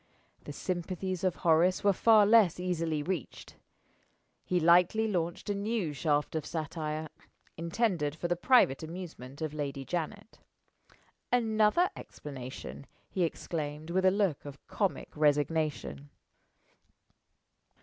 The 0.45 0.51
sympathies 0.51 1.23
of 1.23 1.35
Horace 1.35 1.83
were 1.83 1.93
far 1.93 2.25
less 2.25 2.59
easily 2.59 3.03
reached. 3.03 3.57
He 4.43 4.59
lightly 4.59 5.07
launched 5.07 5.47
a 5.47 5.53
new 5.53 5.93
shaft 5.93 6.33
of 6.35 6.43
satire 6.43 7.07
intended 7.55 8.15
for 8.15 8.27
the 8.27 8.35
private 8.35 8.81
amusement 8.81 9.43
of 9.43 9.53
Lady 9.53 9.85
Janet. 9.85 10.39
"Another 11.31 11.91
explanation!" 11.95 12.87
he 13.11 13.21
exclaimed, 13.23 13.91
with 13.91 14.03
a 14.03 14.09
look 14.09 14.43
of 14.43 14.57
comic 14.65 15.15
resignation. 15.15 16.09